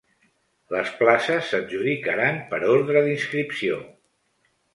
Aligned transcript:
Les 0.75 0.87
places 1.01 1.51
s’adjudicaran 1.51 2.41
per 2.55 2.61
ordre 2.77 3.05
d’inscripció. 3.09 3.79